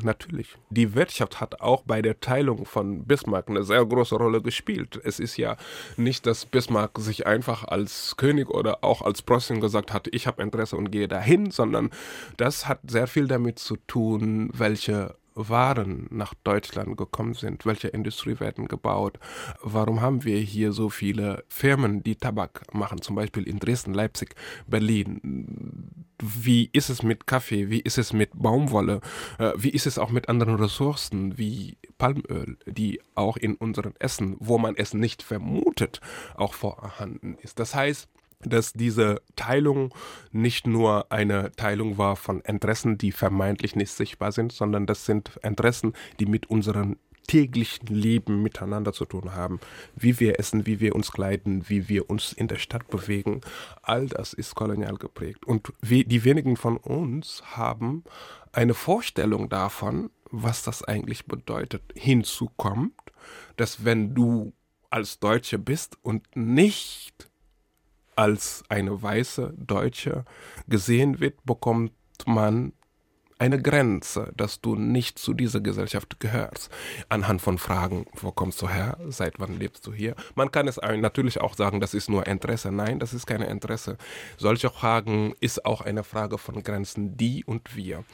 Natürlich. 0.00 0.56
Die 0.70 0.94
Wirtschaft 0.94 1.40
hat 1.40 1.60
auch 1.60 1.82
bei 1.82 2.00
der 2.00 2.18
Teilung 2.18 2.64
von 2.64 3.04
Bismarck 3.04 3.48
eine 3.48 3.62
sehr 3.62 3.84
große 3.84 4.16
Rolle 4.16 4.40
gespielt. 4.40 4.98
Es 5.04 5.20
ist 5.20 5.36
ja 5.36 5.56
nicht, 5.96 6.26
dass 6.26 6.46
Bismarck 6.46 6.98
sich 6.98 7.26
einfach 7.26 7.64
als 7.64 8.16
König 8.16 8.48
oder 8.48 8.82
auch 8.82 9.02
als 9.02 9.20
Preußen 9.22 9.60
gesagt 9.60 9.92
hat, 9.92 10.08
ich 10.10 10.26
habe 10.26 10.42
Interesse 10.42 10.76
und 10.76 10.90
gehe 10.90 11.08
dahin, 11.08 11.50
sondern 11.50 11.90
das 12.38 12.68
hat 12.68 12.80
sehr 12.88 13.06
viel 13.06 13.28
damit 13.28 13.58
zu 13.58 13.76
tun, 13.86 14.50
welche 14.54 15.14
waren 15.34 16.06
nach 16.10 16.34
Deutschland 16.44 16.96
gekommen 16.96 17.34
sind, 17.34 17.66
welche 17.66 17.88
Industrie 17.88 18.38
werden 18.40 18.68
gebaut, 18.68 19.18
warum 19.62 20.00
haben 20.00 20.24
wir 20.24 20.38
hier 20.38 20.72
so 20.72 20.88
viele 20.88 21.44
Firmen, 21.48 22.02
die 22.02 22.16
Tabak 22.16 22.72
machen, 22.74 23.02
zum 23.02 23.16
Beispiel 23.16 23.44
in 23.44 23.58
Dresden, 23.58 23.94
Leipzig, 23.94 24.34
Berlin. 24.66 26.04
Wie 26.20 26.70
ist 26.72 26.88
es 26.88 27.02
mit 27.02 27.26
Kaffee, 27.26 27.68
wie 27.68 27.80
ist 27.80 27.98
es 27.98 28.12
mit 28.12 28.30
Baumwolle, 28.34 29.00
äh, 29.38 29.52
wie 29.56 29.70
ist 29.70 29.86
es 29.86 29.98
auch 29.98 30.10
mit 30.10 30.28
anderen 30.28 30.54
Ressourcen 30.56 31.36
wie 31.36 31.76
Palmöl, 31.98 32.58
die 32.66 33.00
auch 33.14 33.36
in 33.36 33.54
unserem 33.56 33.94
Essen, 33.98 34.36
wo 34.38 34.58
man 34.58 34.76
es 34.76 34.94
nicht 34.94 35.22
vermutet, 35.22 36.00
auch 36.36 36.54
vorhanden 36.54 37.36
ist. 37.42 37.58
Das 37.58 37.74
heißt, 37.74 38.08
dass 38.44 38.72
diese 38.72 39.22
Teilung 39.36 39.94
nicht 40.30 40.66
nur 40.66 41.10
eine 41.10 41.52
Teilung 41.52 41.98
war 41.98 42.16
von 42.16 42.40
Interessen, 42.40 42.98
die 42.98 43.12
vermeintlich 43.12 43.76
nicht 43.76 43.92
sichtbar 43.92 44.32
sind, 44.32 44.52
sondern 44.52 44.86
das 44.86 45.06
sind 45.06 45.38
Interessen, 45.42 45.92
die 46.20 46.26
mit 46.26 46.50
unserem 46.50 46.96
täglichen 47.26 47.86
Leben 47.86 48.42
miteinander 48.42 48.92
zu 48.92 49.04
tun 49.04 49.34
haben. 49.34 49.60
Wie 49.94 50.18
wir 50.20 50.38
essen, 50.38 50.66
wie 50.66 50.80
wir 50.80 50.94
uns 50.94 51.12
kleiden, 51.12 51.68
wie 51.68 51.88
wir 51.88 52.10
uns 52.10 52.32
in 52.32 52.48
der 52.48 52.58
Stadt 52.58 52.88
bewegen, 52.88 53.40
all 53.82 54.06
das 54.06 54.32
ist 54.32 54.54
kolonial 54.54 54.96
geprägt. 54.96 55.46
Und 55.46 55.72
die 55.82 56.24
wenigen 56.24 56.56
von 56.56 56.76
uns 56.76 57.42
haben 57.56 58.04
eine 58.52 58.74
Vorstellung 58.74 59.48
davon, 59.48 60.10
was 60.30 60.62
das 60.62 60.82
eigentlich 60.82 61.26
bedeutet. 61.26 61.82
Hinzu 61.94 62.50
kommt, 62.56 63.00
dass 63.56 63.84
wenn 63.84 64.14
du 64.14 64.52
als 64.90 65.20
Deutsche 65.20 65.58
bist 65.58 65.96
und 66.02 66.36
nicht 66.36 67.30
als 68.16 68.62
eine 68.68 69.02
weiße 69.02 69.54
Deutsche 69.56 70.24
gesehen 70.68 71.20
wird, 71.20 71.44
bekommt 71.44 71.92
man 72.26 72.72
eine 73.42 73.60
Grenze, 73.60 74.32
dass 74.36 74.60
du 74.60 74.76
nicht 74.76 75.18
zu 75.18 75.34
dieser 75.34 75.60
Gesellschaft 75.60 76.20
gehörst. 76.20 76.70
Anhand 77.08 77.42
von 77.42 77.58
Fragen, 77.58 78.06
wo 78.14 78.30
kommst 78.30 78.62
du 78.62 78.68
her, 78.68 78.96
seit 79.08 79.40
wann 79.40 79.58
lebst 79.58 79.84
du 79.84 79.92
hier? 79.92 80.14
Man 80.36 80.52
kann 80.52 80.68
es 80.68 80.76
natürlich 80.76 81.40
auch 81.40 81.54
sagen, 81.54 81.80
das 81.80 81.92
ist 81.92 82.08
nur 82.08 82.24
Interesse. 82.28 82.70
Nein, 82.70 83.00
das 83.00 83.12
ist 83.12 83.26
keine 83.26 83.46
Interesse. 83.46 83.96
Solche 84.36 84.70
Fragen 84.70 85.34
ist 85.40 85.66
auch 85.66 85.80
eine 85.80 86.04
Frage 86.04 86.38
von 86.38 86.62
Grenzen, 86.62 87.16
die 87.16 87.44
und 87.44 87.74
wir. 87.74 88.04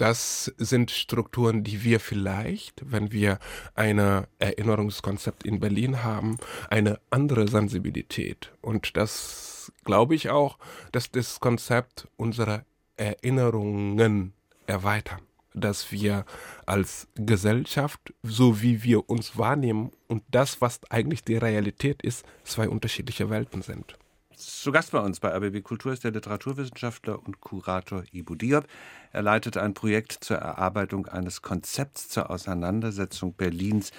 Das 0.00 0.46
sind 0.56 0.90
Strukturen, 0.90 1.62
die 1.62 1.84
wir 1.84 2.00
vielleicht, 2.00 2.90
wenn 2.90 3.12
wir 3.12 3.38
ein 3.74 3.98
Erinnerungskonzept 4.38 5.44
in 5.44 5.60
Berlin 5.60 6.02
haben, 6.02 6.38
eine 6.70 6.98
andere 7.10 7.46
Sensibilität. 7.48 8.50
Und 8.62 8.96
das 8.96 9.70
glaube 9.84 10.14
ich 10.14 10.30
auch, 10.30 10.56
dass 10.90 11.10
das 11.10 11.38
Konzept 11.38 12.08
unserer 12.16 12.64
Erinnerungen 12.96 14.32
erweitern 14.66 15.20
dass 15.52 15.90
wir 15.90 16.24
als 16.64 17.08
Gesellschaft, 17.16 18.14
so 18.22 18.62
wie 18.62 18.84
wir 18.84 19.10
uns 19.10 19.36
wahrnehmen 19.36 19.90
und 20.06 20.22
das, 20.30 20.60
was 20.60 20.78
eigentlich 20.90 21.24
die 21.24 21.36
Realität 21.36 22.02
ist, 22.02 22.24
zwei 22.44 22.68
unterschiedliche 22.68 23.30
Welten 23.30 23.60
sind. 23.62 23.98
Zu 24.40 24.72
Gast 24.72 24.92
bei 24.92 25.00
uns 25.00 25.20
bei 25.20 25.34
ABB 25.34 25.60
Kultur 25.62 25.92
ist 25.92 26.02
der 26.02 26.12
Literaturwissenschaftler 26.12 27.22
und 27.22 27.42
Kurator 27.42 28.04
Ibu 28.10 28.34
Diop. 28.34 28.66
Er 29.12 29.20
leitet 29.20 29.58
ein 29.58 29.74
Projekt 29.74 30.16
zur 30.24 30.38
Erarbeitung 30.38 31.06
eines 31.06 31.42
Konzepts 31.42 32.08
zur 32.08 32.30
Auseinandersetzung 32.30 33.34
Berlins 33.34 33.92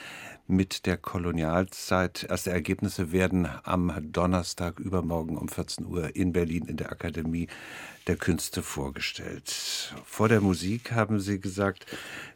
mit 0.48 0.88
der 0.88 0.98
Kolonialzeit. 0.98 2.26
Erste 2.28 2.50
Ergebnisse 2.50 3.12
werden 3.12 3.48
am 3.64 3.94
Donnerstag 4.12 4.80
übermorgen 4.80 5.38
um 5.38 5.48
14 5.48 5.86
Uhr 5.86 6.16
in 6.16 6.32
Berlin 6.32 6.66
in 6.66 6.78
der 6.78 6.92
Akademie 6.92 7.48
der 8.08 8.16
Künste 8.16 8.64
vorgestellt. 8.64 9.94
Vor 10.06 10.28
der 10.28 10.42
Musik 10.42 10.92
haben 10.92 11.20
Sie 11.20 11.40
gesagt, 11.40 11.86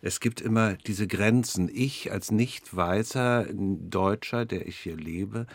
es 0.01 0.19
gibt 0.19 0.41
immer 0.41 0.73
diese 0.73 1.07
Grenzen. 1.07 1.71
Ich 1.73 2.11
als 2.11 2.29
nicht 2.29 2.75
weißer 2.75 3.47
Deutscher, 3.51 4.45
der 4.45 4.67
ich 4.67 4.77
hier 4.77 4.95
lebe, 4.95 5.47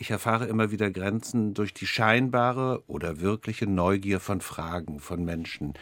ich 0.00 0.10
erfahre 0.10 0.46
immer 0.46 0.70
wieder 0.70 0.90
Grenzen 0.90 1.52
durch 1.52 1.74
die 1.74 1.86
scheinbare 1.86 2.82
oder 2.86 3.20
wirkliche 3.20 3.66
Neugier 3.66 4.18
von 4.18 4.40
Fragen 4.40 4.98
von 4.98 5.26
Menschen, 5.26 5.74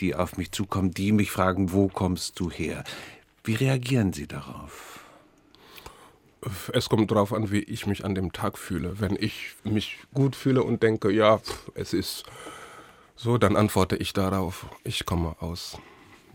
die 0.00 0.16
auf 0.16 0.36
mich 0.36 0.50
zukommen, 0.50 0.90
die 0.90 1.12
mich 1.12 1.30
fragen, 1.30 1.72
wo 1.72 1.86
kommst 1.86 2.40
du 2.40 2.50
her? 2.50 2.82
Wie 3.44 3.54
reagieren 3.54 4.12
Sie 4.12 4.26
darauf? 4.26 5.04
Es 6.72 6.88
kommt 6.88 7.12
darauf 7.12 7.32
an, 7.32 7.52
wie 7.52 7.60
ich 7.60 7.86
mich 7.86 8.04
an 8.04 8.16
dem 8.16 8.32
Tag 8.32 8.58
fühle. 8.58 8.98
Wenn 8.98 9.14
ich 9.14 9.54
mich 9.62 9.98
gut 10.12 10.34
fühle 10.34 10.64
und 10.64 10.82
denke, 10.82 11.12
ja, 11.12 11.40
es 11.74 11.92
ist 11.92 12.24
so, 13.14 13.38
dann 13.38 13.54
antworte 13.56 13.96
ich 13.96 14.12
darauf, 14.12 14.66
ich 14.82 15.06
komme 15.06 15.36
aus 15.40 15.78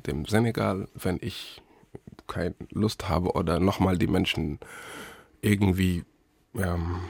dem 0.08 0.26
Senegal. 0.26 0.88
Wenn 0.94 1.20
ich 1.22 1.62
keine 2.28 2.56
Lust 2.72 3.10
habe 3.10 3.34
oder 3.34 3.60
nochmal 3.60 3.98
die 3.98 4.08
Menschen 4.08 4.60
irgendwie 5.42 6.06
ähm, 6.58 7.02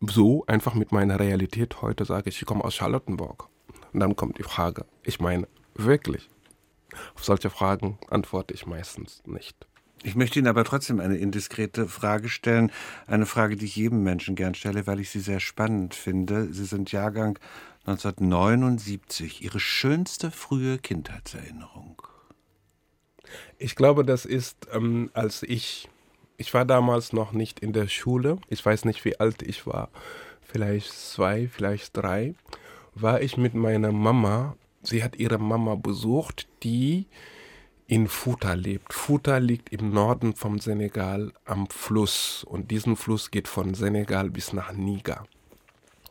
so 0.00 0.44
einfach 0.46 0.74
mit 0.74 0.92
meiner 0.92 1.20
Realität 1.20 1.82
heute 1.82 2.04
sage 2.04 2.30
ich, 2.30 2.40
ich 2.40 2.46
komme 2.46 2.64
aus 2.64 2.74
Charlottenburg. 2.74 3.48
Und 3.92 4.00
dann 4.00 4.16
kommt 4.16 4.38
die 4.38 4.42
Frage, 4.42 4.86
ich 5.02 5.20
meine, 5.20 5.48
wirklich? 5.74 6.28
Auf 7.14 7.24
solche 7.24 7.50
Fragen 7.50 7.98
antworte 8.08 8.54
ich 8.54 8.66
meistens 8.66 9.22
nicht. 9.26 9.66
Ich 10.02 10.16
möchte 10.16 10.38
Ihnen 10.38 10.48
aber 10.48 10.64
trotzdem 10.64 10.98
eine 10.98 11.18
indiskrete 11.18 11.86
Frage 11.86 12.30
stellen. 12.30 12.72
Eine 13.06 13.26
Frage, 13.26 13.56
die 13.56 13.66
ich 13.66 13.76
jedem 13.76 14.02
Menschen 14.02 14.34
gern 14.34 14.54
stelle, 14.54 14.86
weil 14.86 14.98
ich 14.98 15.10
sie 15.10 15.20
sehr 15.20 15.40
spannend 15.40 15.94
finde. 15.94 16.52
Sie 16.54 16.64
sind 16.64 16.90
Jahrgang 16.90 17.38
1979. 17.84 19.42
Ihre 19.42 19.60
schönste 19.60 20.30
frühe 20.30 20.78
Kindheitserinnerung? 20.78 22.02
Ich 23.58 23.76
glaube, 23.76 24.04
das 24.04 24.24
ist, 24.24 24.68
ähm, 24.72 25.10
als 25.12 25.42
ich 25.42 25.88
ich 26.40 26.54
war 26.54 26.64
damals 26.64 27.12
noch 27.12 27.32
nicht 27.32 27.60
in 27.60 27.74
der 27.74 27.86
Schule. 27.86 28.38
Ich 28.48 28.64
weiß 28.64 28.86
nicht, 28.86 29.04
wie 29.04 29.20
alt 29.20 29.42
ich 29.42 29.66
war. 29.66 29.90
Vielleicht 30.40 30.90
zwei, 30.90 31.48
vielleicht 31.48 31.94
drei. 31.94 32.34
War 32.94 33.20
ich 33.20 33.36
mit 33.36 33.52
meiner 33.52 33.92
Mama. 33.92 34.56
Sie 34.82 35.04
hat 35.04 35.16
ihre 35.16 35.36
Mama 35.36 35.74
besucht, 35.74 36.48
die 36.62 37.06
in 37.86 38.08
Futa 38.08 38.54
lebt. 38.54 38.94
Futa 38.94 39.36
liegt 39.36 39.68
im 39.68 39.92
Norden 39.92 40.34
vom 40.34 40.58
Senegal 40.58 41.30
am 41.44 41.66
Fluss. 41.68 42.42
Und 42.42 42.70
diesen 42.70 42.96
Fluss 42.96 43.30
geht 43.30 43.46
von 43.46 43.74
Senegal 43.74 44.30
bis 44.30 44.54
nach 44.54 44.72
Niger. 44.72 45.26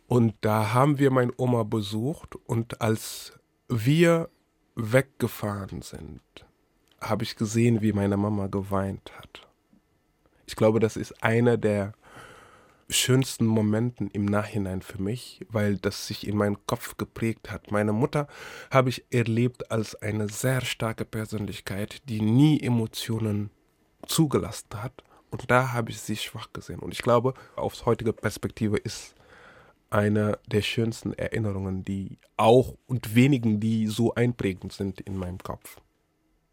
Und 0.08 0.36
da 0.42 0.74
haben 0.74 1.00
wir 1.00 1.10
meine 1.10 1.34
Oma 1.38 1.64
besucht. 1.64 2.36
Und 2.46 2.82
als 2.82 3.34
wir 3.68 4.30
weggefahren 4.76 5.82
sind, 5.82 6.22
habe 7.02 7.24
ich 7.24 7.36
gesehen, 7.36 7.82
wie 7.82 7.94
meine 7.94 8.16
Mama 8.16 8.46
geweint 8.46 9.12
hat. 9.18 9.49
Ich 10.50 10.56
glaube, 10.56 10.80
das 10.80 10.98
ist 10.98 11.24
einer 11.24 11.58
der 11.58 11.94
schönsten 12.90 13.46
Momenten 13.46 14.10
im 14.10 14.26
Nachhinein 14.26 14.82
für 14.82 15.00
mich, 15.00 15.46
weil 15.48 15.78
das 15.78 16.08
sich 16.08 16.26
in 16.26 16.36
meinen 16.36 16.58
Kopf 16.66 16.98
geprägt 16.98 17.52
hat. 17.52 17.72
Meine 17.72 17.94
Mutter 17.94 18.28
habe 18.72 18.90
ich 18.90 19.06
erlebt 19.12 19.70
als 19.70 19.94
eine 20.02 20.28
sehr 20.28 20.62
starke 20.62 21.06
Persönlichkeit, 21.06 22.02
die 22.10 22.20
nie 22.20 22.60
Emotionen 22.60 23.52
zugelassen 24.08 24.70
hat. 24.74 25.04
Und 25.30 25.52
da 25.52 25.72
habe 25.74 25.92
ich 25.92 26.02
sie 26.02 26.16
schwach 26.16 26.52
gesehen. 26.52 26.80
Und 26.80 26.94
ich 26.94 27.04
glaube, 27.04 27.36
aus 27.56 27.86
heutiger 27.86 28.14
Perspektive 28.14 28.78
ist 28.78 29.14
eine 29.92 30.40
der 30.48 30.64
schönsten 30.64 31.14
Erinnerungen, 31.14 31.86
die 31.86 32.18
auch 32.38 32.74
und 32.88 33.14
wenigen, 33.14 33.60
die 33.60 33.86
so 33.86 34.16
einprägend 34.16 34.74
sind 34.74 35.00
in 35.00 35.16
meinem 35.16 35.38
Kopf. 35.38 35.78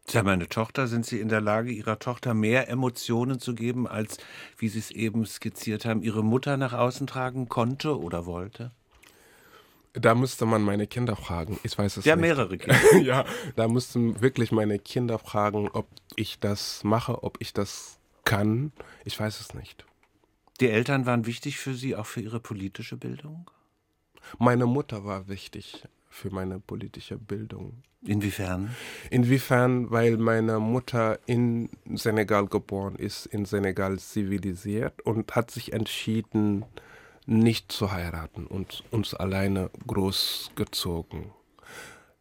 Sie 0.09 0.17
haben 0.17 0.29
eine 0.29 0.47
Tochter. 0.47 0.87
Sind 0.87 1.05
Sie 1.05 1.19
in 1.19 1.27
der 1.27 1.41
Lage, 1.41 1.71
Ihrer 1.71 1.99
Tochter 1.99 2.33
mehr 2.33 2.69
Emotionen 2.69 3.39
zu 3.39 3.53
geben, 3.53 3.87
als, 3.87 4.17
wie 4.57 4.69
Sie 4.69 4.79
es 4.79 4.89
eben 4.91 5.25
skizziert 5.25 5.83
haben, 5.83 6.01
Ihre 6.01 6.23
Mutter 6.23 6.55
nach 6.55 6.73
außen 6.73 7.07
tragen 7.07 7.49
konnte 7.49 7.99
oder 7.99 8.25
wollte? 8.25 8.71
Da 9.93 10.15
müsste 10.15 10.45
man 10.45 10.61
meine 10.61 10.87
Kinder 10.87 11.15
fragen. 11.15 11.59
Ich 11.63 11.77
weiß 11.77 11.97
es 11.97 12.05
ja, 12.05 12.15
nicht. 12.15 12.25
Ja, 12.25 12.35
mehrere 12.35 12.57
Kinder. 12.57 12.97
ja, 13.01 13.25
da 13.55 13.67
müssten 13.67 14.21
wirklich 14.21 14.51
meine 14.51 14.79
Kinder 14.79 15.19
fragen, 15.19 15.69
ob 15.73 15.87
ich 16.15 16.39
das 16.39 16.83
mache, 16.85 17.23
ob 17.23 17.37
ich 17.41 17.51
das 17.51 17.99
kann. 18.23 18.71
Ich 19.03 19.19
weiß 19.19 19.41
es 19.41 19.53
nicht. 19.55 19.85
Die 20.61 20.69
Eltern 20.69 21.05
waren 21.05 21.25
wichtig 21.25 21.57
für 21.57 21.73
Sie, 21.73 21.95
auch 21.95 22.05
für 22.05 22.21
Ihre 22.21 22.39
politische 22.39 22.95
Bildung? 22.95 23.51
Meine 24.39 24.65
Mutter 24.67 25.03
war 25.03 25.27
wichtig 25.27 25.83
für 26.17 26.31
meine 26.31 26.59
politische 26.59 27.17
Bildung. 27.17 27.83
Inwiefern? 28.03 28.75
Inwiefern, 29.09 29.91
weil 29.91 30.17
meine 30.17 30.59
Mutter 30.59 31.19
in 31.25 31.69
Senegal 31.93 32.47
geboren 32.47 32.95
ist, 32.95 33.27
in 33.27 33.45
Senegal 33.45 33.99
zivilisiert 33.99 35.01
und 35.01 35.35
hat 35.35 35.51
sich 35.51 35.73
entschieden, 35.73 36.65
nicht 37.25 37.71
zu 37.71 37.91
heiraten 37.91 38.47
und 38.47 38.83
uns 38.89 39.13
alleine 39.13 39.69
großgezogen. 39.85 41.31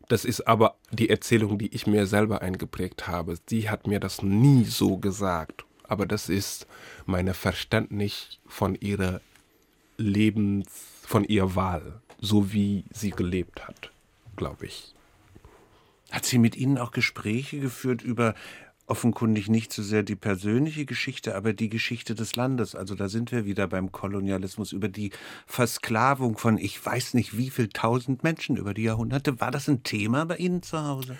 Das 0.09 0.25
ist 0.25 0.47
aber 0.47 0.77
die 0.93 1.09
Erzählung, 1.09 1.59
die 1.59 1.75
ich 1.75 1.87
mir 1.87 2.07
selber 2.07 2.43
eingeprägt 2.43 3.09
habe. 3.09 3.37
Sie 3.49 3.71
hat 3.71 3.87
mir 3.87 4.01
das 4.01 4.23
nie 4.23 4.65
so 4.65 4.99
gesagt. 4.99 5.65
Aber 5.89 6.07
das 6.07 6.29
ist 6.29 6.67
meine 7.07 7.35
Verständnis 7.35 8.41
von 8.47 8.75
ihrer 8.75 9.21
Lebens, 9.97 10.67
von 11.03 11.25
ihrer 11.25 11.55
Wahl, 11.55 12.01
so 12.21 12.53
wie 12.53 12.85
sie 12.93 13.11
gelebt 13.11 13.67
hat, 13.67 13.91
glaube 14.37 14.67
ich. 14.67 14.95
Hat 16.11 16.25
sie 16.25 16.39
mit 16.39 16.57
Ihnen 16.57 16.79
auch 16.79 16.93
Gespräche 16.93 17.59
geführt 17.59 18.03
über 18.03 18.35
offenkundig 18.87 19.49
nicht 19.49 19.73
so 19.73 19.83
sehr 19.83 20.03
die 20.03 20.17
persönliche 20.17 20.87
Geschichte, 20.87 21.35
aber 21.35 21.53
die 21.53 21.69
Geschichte 21.69 22.15
des 22.15 22.37
Landes. 22.37 22.75
Also 22.75 22.95
da 22.95 23.09
sind 23.09 23.33
wir 23.33 23.45
wieder 23.45 23.67
beim 23.67 23.91
Kolonialismus, 23.91 24.73
über 24.73 24.89
die 24.89 25.11
Versklavung 25.47 26.39
von 26.39 26.59
ich 26.59 26.85
weiß 26.85 27.15
nicht 27.15 27.37
wie 27.37 27.51
viel 27.51 27.69
tausend 27.69 28.23
Menschen 28.23 28.57
über 28.57 28.75
die 28.75 28.85
Jahrhunderte. 28.85 29.41
War 29.41 29.51
das 29.51 29.69
ein 29.69 29.83
Thema 29.83 30.25
bei 30.25 30.37
Ihnen 30.37 30.63
zu 30.63 30.83
Hause? 30.83 31.17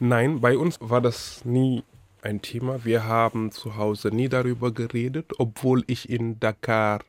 Nein, 0.00 0.40
bei 0.40 0.58
uns 0.58 0.78
war 0.80 1.00
das 1.00 1.44
nie 1.44 1.84
ein 2.22 2.42
Thema. 2.42 2.84
Wir 2.84 3.04
haben 3.04 3.52
zu 3.52 3.76
Hause 3.76 4.08
nie 4.08 4.28
darüber 4.28 4.72
geredet, 4.72 5.32
obwohl 5.38 5.84
ich 5.86 6.08
in 6.10 6.40
Dakar 6.40 7.00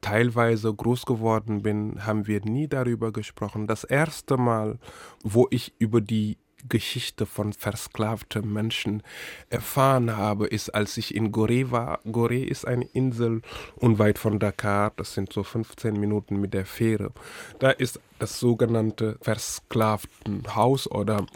teilweise 0.00 0.72
groß 0.72 1.06
geworden 1.06 1.62
bin, 1.62 2.06
haben 2.06 2.26
wir 2.26 2.40
nie 2.44 2.68
darüber 2.68 3.12
gesprochen. 3.12 3.66
Das 3.66 3.84
erste 3.84 4.36
Mal, 4.36 4.78
wo 5.22 5.46
ich 5.50 5.74
über 5.78 6.00
die 6.00 6.38
Geschichte 6.68 7.26
von 7.26 7.52
versklavten 7.52 8.52
Menschen 8.52 9.02
erfahren 9.48 10.16
habe, 10.16 10.46
ist, 10.46 10.70
als 10.70 10.96
ich 10.96 11.14
in 11.14 11.32
Goree 11.32 11.70
war. 11.70 12.00
Goree 12.10 12.44
ist 12.44 12.66
eine 12.66 12.84
Insel 12.92 13.42
unweit 13.76 14.18
von 14.18 14.38
Dakar, 14.38 14.92
das 14.96 15.14
sind 15.14 15.32
so 15.32 15.42
15 15.42 15.98
Minuten 15.98 16.40
mit 16.40 16.54
der 16.54 16.66
Fähre. 16.66 17.12
Da 17.58 17.70
ist 17.70 18.00
das 18.18 18.38
sogenannte 18.38 19.16
Versklavtenhaus 19.22 20.90
oder 20.90 21.26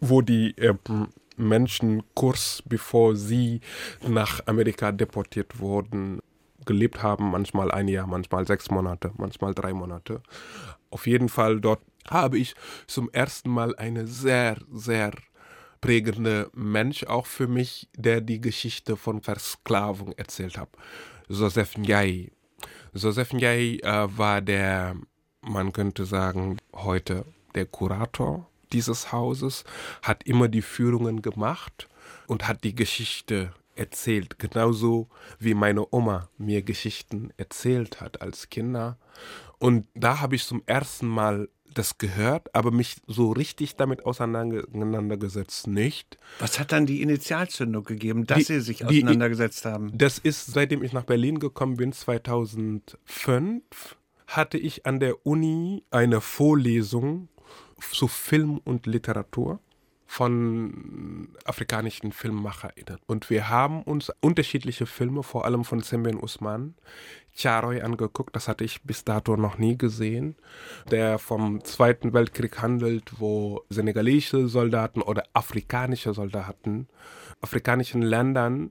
wo 0.00 0.22
die 0.22 0.56
äh, 0.58 0.74
Menschen 1.36 2.02
kurz 2.14 2.62
bevor 2.64 3.16
sie 3.16 3.60
nach 4.06 4.46
Amerika 4.46 4.92
deportiert 4.92 5.58
wurden, 5.58 6.20
gelebt 6.64 7.02
haben, 7.02 7.30
manchmal 7.30 7.70
ein 7.70 7.88
Jahr, 7.88 8.06
manchmal 8.06 8.46
sechs 8.46 8.70
Monate, 8.70 9.12
manchmal 9.16 9.54
drei 9.54 9.72
Monate. 9.72 10.22
Auf 10.90 11.06
jeden 11.06 11.28
Fall 11.28 11.60
dort 11.60 11.80
habe 12.08 12.38
ich 12.38 12.54
zum 12.86 13.10
ersten 13.10 13.50
Mal 13.50 13.74
eine 13.76 14.06
sehr, 14.06 14.58
sehr 14.72 15.12
prägende 15.80 16.50
Mensch 16.54 17.04
auch 17.04 17.26
für 17.26 17.46
mich, 17.46 17.88
der 17.96 18.20
die 18.20 18.40
Geschichte 18.40 18.96
von 18.96 19.20
Versklavung 19.20 20.12
erzählt 20.12 20.56
hat. 20.56 20.70
Joseph 21.28 21.76
Ndiaye. 21.76 22.30
Joseph 22.94 23.32
Ndiaye 23.32 23.80
äh, 23.82 24.08
war 24.16 24.40
der, 24.40 24.96
man 25.42 25.72
könnte 25.72 26.04
sagen, 26.06 26.58
heute 26.72 27.24
der 27.54 27.66
Kurator 27.66 28.48
dieses 28.72 29.12
Hauses, 29.12 29.64
hat 30.02 30.24
immer 30.24 30.48
die 30.48 30.62
Führungen 30.62 31.22
gemacht 31.22 31.88
und 32.26 32.48
hat 32.48 32.64
die 32.64 32.74
Geschichte 32.74 33.52
erzählt, 33.76 34.38
genauso 34.38 35.08
wie 35.38 35.54
meine 35.54 35.92
Oma 35.92 36.28
mir 36.38 36.62
Geschichten 36.62 37.30
erzählt 37.36 38.00
hat 38.00 38.20
als 38.22 38.48
Kinder. 38.50 38.98
Und 39.58 39.86
da 39.94 40.20
habe 40.20 40.36
ich 40.36 40.44
zum 40.44 40.62
ersten 40.66 41.06
Mal 41.06 41.48
das 41.72 41.98
gehört, 41.98 42.54
aber 42.54 42.70
mich 42.70 42.96
so 43.06 43.32
richtig 43.32 43.76
damit 43.76 44.04
auseinandergesetzt 44.04 45.66
nicht. 45.66 46.18
Was 46.38 46.58
hat 46.60 46.72
dann 46.72 46.86
die 46.86 47.02
Initialzündung 47.02 47.84
gegeben, 47.84 48.26
dass 48.26 48.38
die, 48.38 48.44
Sie 48.44 48.60
sich 48.60 48.84
auseinandergesetzt 48.84 49.64
die, 49.64 49.68
haben? 49.68 49.90
Das 49.96 50.18
ist, 50.18 50.46
seitdem 50.46 50.82
ich 50.82 50.92
nach 50.92 51.04
Berlin 51.04 51.38
gekommen 51.40 51.76
bin, 51.76 51.92
2005, 51.92 53.62
hatte 54.26 54.58
ich 54.58 54.86
an 54.86 55.00
der 55.00 55.26
Uni 55.26 55.84
eine 55.90 56.20
Vorlesung 56.20 57.28
zu 57.92 58.08
Film 58.08 58.58
und 58.58 58.86
Literatur 58.86 59.60
von 60.14 61.26
afrikanischen 61.44 62.12
FilmmacherInnen. 62.12 63.00
Und 63.06 63.30
wir 63.30 63.48
haben 63.48 63.82
uns 63.82 64.12
unterschiedliche 64.20 64.86
Filme, 64.86 65.24
vor 65.24 65.44
allem 65.44 65.64
von 65.64 65.82
Sembène 65.82 66.22
Usman, 66.22 66.76
Charoy 67.34 67.80
angeguckt. 67.80 68.36
Das 68.36 68.46
hatte 68.46 68.62
ich 68.62 68.84
bis 68.84 69.02
dato 69.02 69.36
noch 69.36 69.58
nie 69.58 69.76
gesehen. 69.76 70.36
Der 70.88 71.18
vom 71.18 71.64
Zweiten 71.64 72.12
Weltkrieg 72.12 72.62
handelt, 72.62 73.14
wo 73.18 73.64
senegalesische 73.70 74.46
Soldaten 74.46 75.02
oder 75.02 75.24
afrikanische 75.32 76.14
Soldaten, 76.14 76.86
afrikanischen 77.40 78.02
Ländern, 78.02 78.70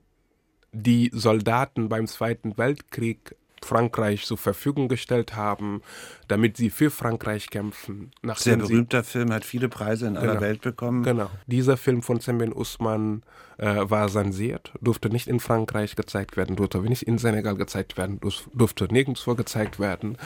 die 0.72 1.10
Soldaten 1.12 1.90
beim 1.90 2.06
Zweiten 2.06 2.56
Weltkrieg 2.56 3.36
Frankreich 3.64 4.24
zur 4.24 4.38
Verfügung 4.38 4.88
gestellt 4.88 5.34
haben, 5.34 5.82
damit 6.28 6.56
sie 6.56 6.70
für 6.70 6.90
Frankreich 6.90 7.50
kämpfen. 7.50 8.10
Sehr 8.36 8.56
berühmter 8.56 9.02
Film, 9.02 9.32
hat 9.32 9.44
viele 9.44 9.68
Preise 9.68 10.06
in 10.06 10.14
genau, 10.14 10.30
aller 10.30 10.40
Welt 10.40 10.60
bekommen. 10.60 11.02
Genau. 11.02 11.30
Dieser 11.46 11.76
Film 11.76 12.02
von 12.02 12.20
Sembène 12.20 12.54
Usman 12.54 13.22
äh, 13.58 13.88
war 13.88 14.08
zensiert, 14.08 14.72
durfte 14.80 15.10
nicht 15.10 15.28
in 15.28 15.40
Frankreich 15.40 15.96
gezeigt 15.96 16.36
werden, 16.36 16.56
durfte 16.56 16.80
nicht 16.80 17.02
in 17.02 17.18
Senegal 17.18 17.56
gezeigt 17.56 17.96
werden, 17.96 18.20
durfte 18.52 18.84
nirgendwo 18.92 19.34
gezeigt 19.34 19.78
werden. 19.78 20.18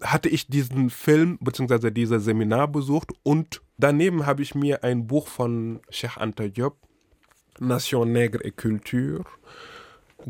Hatte 0.00 0.28
ich 0.28 0.46
diesen 0.48 0.90
Film 0.90 1.38
bzw. 1.40 1.90
dieses 1.90 2.24
Seminar 2.24 2.68
besucht 2.68 3.12
und 3.22 3.62
daneben 3.78 4.26
habe 4.26 4.42
ich 4.42 4.54
mir 4.54 4.84
ein 4.84 5.06
Buch 5.06 5.28
von 5.28 5.80
Cheikh 5.90 6.18
Anta 6.18 6.48
Diop, 6.48 6.76
Nation 7.58 8.12
Nègre 8.12 8.44
et 8.44 8.56
Culture, 8.56 9.24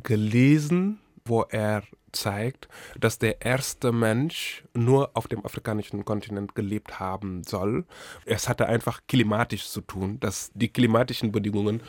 gelesen, 0.02 0.98
wo 1.24 1.42
er 1.42 1.82
zeigt, 2.12 2.68
dass 2.98 3.18
der 3.18 3.42
erste 3.42 3.92
Mensch 3.92 4.64
nur 4.74 5.10
auf 5.14 5.28
dem 5.28 5.44
afrikanischen 5.44 6.04
Kontinent 6.04 6.54
gelebt 6.54 7.00
haben 7.00 7.42
soll. 7.44 7.84
Es 8.24 8.48
hatte 8.48 8.66
einfach 8.66 9.00
klimatisch 9.08 9.68
zu 9.68 9.80
tun, 9.80 10.20
dass 10.20 10.50
die 10.54 10.68
klimatischen 10.68 11.32
Bedingungen 11.32 11.82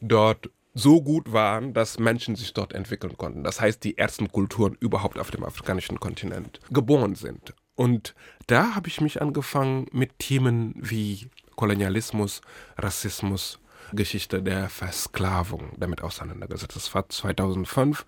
dort 0.00 0.50
so 0.74 1.02
gut 1.02 1.32
waren, 1.32 1.74
dass 1.74 1.98
Menschen 1.98 2.36
sich 2.36 2.52
dort 2.52 2.72
entwickeln 2.72 3.16
konnten. 3.16 3.42
Das 3.42 3.60
heißt, 3.60 3.82
die 3.82 3.98
ersten 3.98 4.30
Kulturen 4.30 4.76
überhaupt 4.78 5.18
auf 5.18 5.30
dem 5.30 5.44
afrikanischen 5.44 5.98
Kontinent 5.98 6.60
geboren 6.70 7.14
sind. 7.14 7.54
Und 7.74 8.14
da 8.46 8.74
habe 8.74 8.88
ich 8.88 9.00
mich 9.00 9.20
angefangen 9.22 9.86
mit 9.92 10.18
Themen 10.18 10.74
wie 10.76 11.30
Kolonialismus, 11.56 12.40
Rassismus, 12.76 13.60
Geschichte 13.92 14.42
der 14.42 14.68
Versklavung 14.68 15.72
damit 15.78 16.02
auseinandergesetzt. 16.02 16.76
Das 16.76 16.94
war 16.94 17.08
2005. 17.08 18.04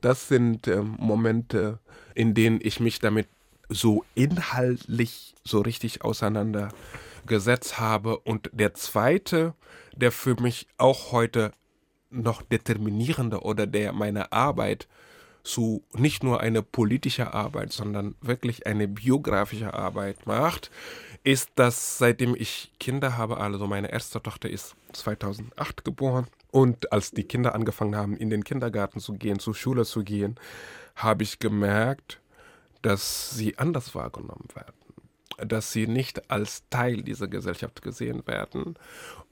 Das 0.00 0.28
sind 0.28 0.66
äh, 0.66 0.82
Momente, 0.82 1.78
in 2.14 2.34
denen 2.34 2.60
ich 2.62 2.80
mich 2.80 2.98
damit 2.98 3.28
so 3.68 4.04
inhaltlich 4.14 5.34
so 5.44 5.60
richtig 5.60 6.02
auseinandergesetzt 6.02 7.78
habe. 7.78 8.18
Und 8.18 8.50
der 8.52 8.74
zweite, 8.74 9.54
der 9.96 10.12
für 10.12 10.40
mich 10.40 10.68
auch 10.76 11.12
heute 11.12 11.52
noch 12.10 12.42
determinierende 12.42 13.40
oder 13.40 13.66
der 13.66 13.92
meine 13.92 14.32
Arbeit 14.32 14.86
zu 15.44 15.82
nicht 15.92 16.22
nur 16.22 16.40
eine 16.40 16.62
politische 16.62 17.34
Arbeit, 17.34 17.72
sondern 17.72 18.14
wirklich 18.20 18.66
eine 18.66 18.86
biografische 18.86 19.74
Arbeit 19.74 20.26
macht, 20.26 20.70
ist, 21.24 21.50
dass 21.54 21.98
seitdem 21.98 22.34
ich 22.36 22.72
Kinder 22.80 23.16
habe, 23.16 23.38
also 23.38 23.66
meine 23.66 23.92
erste 23.92 24.22
Tochter 24.22 24.50
ist 24.50 24.74
2008 24.92 25.84
geboren 25.84 26.26
und 26.50 26.92
als 26.92 27.12
die 27.12 27.24
Kinder 27.24 27.54
angefangen 27.54 27.96
haben, 27.96 28.16
in 28.16 28.30
den 28.30 28.44
Kindergarten 28.44 29.00
zu 29.00 29.14
gehen, 29.14 29.38
zur 29.38 29.54
Schule 29.54 29.84
zu 29.84 30.02
gehen, 30.02 30.38
habe 30.96 31.22
ich 31.22 31.38
gemerkt, 31.38 32.20
dass 32.82 33.30
sie 33.30 33.58
anders 33.58 33.94
wahrgenommen 33.94 34.48
werden, 34.54 35.48
dass 35.48 35.72
sie 35.72 35.86
nicht 35.86 36.30
als 36.30 36.64
Teil 36.70 37.02
dieser 37.02 37.28
Gesellschaft 37.28 37.82
gesehen 37.82 38.26
werden. 38.26 38.74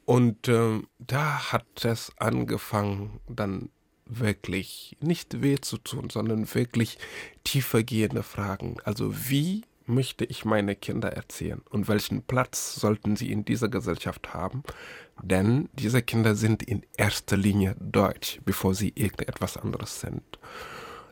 Und 0.04 0.48
äh, 0.48 0.80
da 0.98 1.52
hat 1.52 1.84
es 1.84 2.12
angefangen, 2.18 3.20
dann 3.28 3.70
wirklich 4.06 4.96
nicht 5.00 5.42
weh 5.42 5.60
zu 5.60 5.78
tun, 5.78 6.10
sondern 6.10 6.52
wirklich 6.54 6.98
tiefergehende 7.44 8.22
Fragen. 8.22 8.76
Also 8.84 9.28
wie 9.28 9.62
möchte 9.86 10.24
ich 10.24 10.44
meine 10.44 10.76
Kinder 10.76 11.12
erziehen 11.12 11.62
und 11.70 11.88
welchen 11.88 12.22
Platz 12.22 12.74
sollten 12.74 13.16
sie 13.16 13.32
in 13.32 13.44
dieser 13.44 13.68
Gesellschaft 13.68 14.34
haben? 14.34 14.62
Denn 15.22 15.68
diese 15.72 16.02
Kinder 16.02 16.34
sind 16.34 16.62
in 16.62 16.84
erster 16.96 17.36
Linie 17.36 17.76
deutsch, 17.78 18.40
bevor 18.44 18.74
sie 18.74 18.92
irgendetwas 18.94 19.56
anderes 19.56 20.00
sind. 20.00 20.22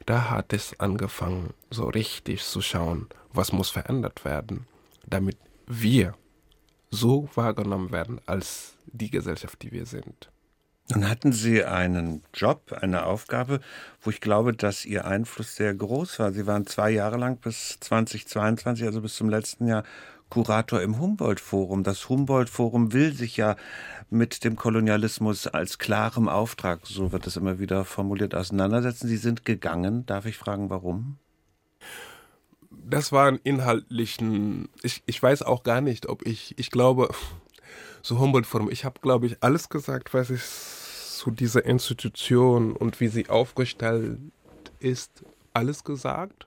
Da 0.07 0.31
hat 0.31 0.53
es 0.53 0.79
angefangen, 0.81 1.53
so 1.71 1.88
richtig 1.88 2.42
zu 2.42 2.62
schauen, 2.62 3.09
was 3.33 3.53
muss 3.53 3.69
verändert 3.69 4.25
werden, 4.25 4.66
damit 5.07 5.37
wir 5.66 6.14
so 6.90 7.29
wahrgenommen 7.35 7.92
werden 7.92 8.21
als 8.25 8.77
die 8.87 9.11
Gesellschaft, 9.11 9.61
die 9.62 9.73
wir 9.73 9.85
sind. 9.85 10.31
Dann 10.88 11.09
hatten 11.09 11.33
Sie 11.33 11.64
einen 11.64 12.22
Job, 12.33 12.72
eine 12.81 13.05
Aufgabe, 13.05 13.61
wo 14.01 14.11
ich 14.11 14.22
glaube, 14.22 14.55
dass 14.55 14.87
Ihr 14.87 15.05
Einfluss 15.05 15.55
sehr 15.55 15.74
groß 15.74 16.18
war. 16.18 16.33
Sie 16.33 16.46
waren 16.46 16.66
zwei 16.66 16.90
Jahre 16.90 17.18
lang 17.18 17.37
bis 17.37 17.79
2022, 17.81 18.87
also 18.87 19.03
bis 19.03 19.16
zum 19.16 19.29
letzten 19.29 19.66
Jahr, 19.66 19.85
Kurator 20.31 20.81
im 20.83 20.98
Humboldt-Forum. 20.98 21.85
Das 21.85 22.09
Humboldt-Forum 22.09 22.92
will 22.92 23.12
sich 23.14 23.37
ja 23.37 23.57
mit 24.11 24.44
dem 24.44 24.57
Kolonialismus 24.57 25.46
als 25.46 25.79
klarem 25.79 26.29
Auftrag, 26.29 26.81
so 26.85 27.12
wird 27.12 27.27
es 27.27 27.37
immer 27.37 27.59
wieder 27.59 27.85
formuliert, 27.85 28.35
auseinandersetzen. 28.35 29.09
Sie 29.09 29.16
sind 29.16 29.44
gegangen. 29.44 30.07
Darf 30.07 30.27
ich 30.27 30.37
fragen, 30.37 30.70
warum? 30.70 31.18
Das 32.70 33.12
war 33.12 33.29
ein 33.29 33.40
inhaltlichen, 33.42 34.68
ich, 34.83 35.03
ich 35.07 35.22
weiß 35.22 35.42
auch 35.42 35.62
gar 35.62 35.81
nicht, 35.81 36.09
ob 36.09 36.27
ich, 36.27 36.59
ich 36.59 36.70
glaube, 36.70 37.11
so 38.03 38.19
Humboldt-Forum, 38.19 38.71
ich 38.71 38.85
habe, 38.85 39.01
glaube 39.01 39.27
ich, 39.27 39.43
alles 39.43 39.69
gesagt, 39.69 40.15
was 40.15 40.31
ich 40.31 40.43
zu 40.43 41.31
dieser 41.31 41.65
Institution 41.65 42.73
und 42.73 43.01
wie 43.01 43.09
sie 43.09 43.29
aufgestellt 43.29 44.19
ist, 44.79 45.25
alles 45.53 45.85
gesagt. 45.85 46.47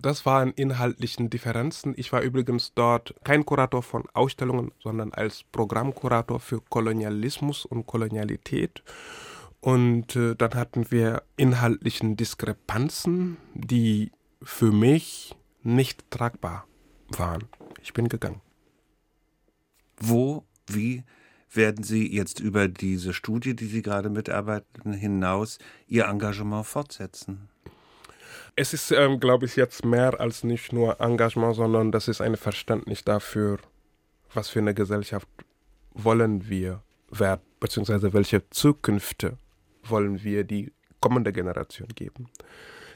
Das 0.00 0.26
waren 0.26 0.52
inhaltlichen 0.52 1.30
Differenzen. 1.30 1.94
Ich 1.96 2.12
war 2.12 2.20
übrigens 2.20 2.74
dort 2.74 3.14
kein 3.24 3.46
Kurator 3.46 3.82
von 3.82 4.04
Ausstellungen, 4.12 4.72
sondern 4.82 5.12
als 5.14 5.44
Programmkurator 5.50 6.40
für 6.40 6.60
Kolonialismus 6.60 7.64
und 7.64 7.86
Kolonialität. 7.86 8.82
Und 9.60 10.14
äh, 10.14 10.34
dann 10.34 10.54
hatten 10.56 10.90
wir 10.90 11.22
inhaltlichen 11.38 12.16
Diskrepanzen, 12.16 13.38
die 13.54 14.12
für 14.42 14.72
mich 14.72 15.34
nicht 15.62 16.10
tragbar 16.10 16.66
waren. 17.08 17.44
Ich 17.82 17.94
bin 17.94 18.10
gegangen. 18.10 18.42
Wo, 19.96 20.44
wie 20.66 21.02
werden 21.52 21.84
Sie 21.84 22.12
jetzt 22.12 22.40
über 22.40 22.68
diese 22.68 23.12
Studie, 23.12 23.54
die 23.54 23.66
Sie 23.66 23.82
gerade 23.82 24.10
mitarbeiten, 24.10 24.92
hinaus 24.92 25.58
Ihr 25.86 26.06
Engagement 26.06 26.66
fortsetzen? 26.66 27.48
Es 28.56 28.72
ist, 28.72 28.92
ähm, 28.92 29.18
glaube 29.18 29.46
ich, 29.46 29.56
jetzt 29.56 29.84
mehr 29.84 30.20
als 30.20 30.44
nicht 30.44 30.72
nur 30.72 31.00
Engagement, 31.00 31.56
sondern 31.56 31.90
das 31.90 32.08
ist 32.08 32.20
ein 32.20 32.36
Verständnis 32.36 33.02
dafür, 33.02 33.58
was 34.32 34.48
für 34.48 34.60
eine 34.60 34.74
Gesellschaft 34.74 35.28
wollen 35.92 36.48
wir 36.48 36.82
werden, 37.10 37.42
beziehungsweise 37.60 38.12
welche 38.12 38.48
Zukünfte 38.50 39.38
wollen 39.84 40.22
wir 40.22 40.44
die 40.44 40.72
kommende 41.00 41.32
Generation 41.32 41.88
geben. 41.88 42.30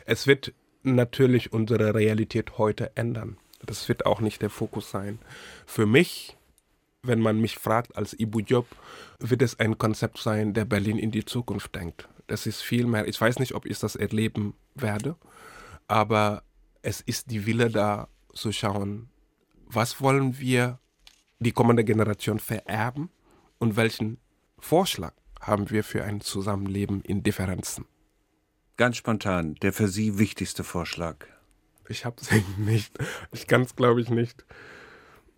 Es 0.05 0.27
wird 0.27 0.53
natürlich 0.83 1.53
unsere 1.53 1.95
Realität 1.95 2.57
heute 2.57 2.93
ändern. 2.97 3.37
Das 3.65 3.89
wird 3.89 4.07
auch 4.07 4.21
nicht 4.21 4.41
der 4.43 4.51
Fokus 4.51 4.91
sein. 4.91 5.19
Für 5.67 5.87
mich, 5.87 6.38
wenn 7.03 7.21
man 7.21 7.41
mich 7.41 7.59
fragt 7.59 7.97
als 7.97 8.19
Ibu 8.19 8.41
Job, 8.41 8.67
wird 9.19 9.43
es 9.43 9.59
ein 9.59 9.79
Konzept 9.79 10.19
sein, 10.19 10.55
der 10.55 10.65
Berlin 10.65 10.99
in 10.99 11.11
die 11.11 11.25
Zukunft 11.25 11.75
denkt. 11.75 12.09
Das 12.27 12.47
ist 12.47 12.63
viel 12.63 12.87
mehr. 12.87 13.07
Ich 13.09 13.21
weiß 13.21 13.39
nicht, 13.39 13.55
ob 13.55 13.67
ich 13.67 13.79
das 13.79 13.97
erleben 13.97 14.55
werde, 14.75 15.17
aber 15.87 16.43
es 16.83 17.01
ist 17.01 17.31
die 17.31 17.47
Wille 17.47 17.71
da 17.71 18.09
zu 18.35 18.53
schauen, 18.53 19.09
was 19.67 20.01
wollen 20.01 20.39
wir 20.39 20.79
die 21.39 21.53
kommende 21.53 21.85
Generation 21.85 22.39
vererben 22.39 23.11
und 23.59 23.77
welchen 23.77 24.19
Vorschlag 24.59 25.15
haben 25.41 25.71
wir 25.71 25.85
für 25.85 26.05
ein 26.05 26.21
Zusammenleben 26.21 27.01
in 27.03 27.23
Differenzen. 27.23 27.87
Ganz 28.77 28.97
spontan, 28.97 29.55
der 29.57 29.73
für 29.73 29.89
Sie 29.89 30.19
wichtigste 30.19 30.65
Vorschlag. 30.65 31.17
Ich 31.89 32.05
habe 32.05 32.17
sie 32.23 32.45
nicht. 32.59 32.93
Ich 33.33 33.47
kann 33.47 33.63
es, 33.63 33.77
glaube 33.77 34.01
ich, 34.01 34.11
nicht 34.11 34.45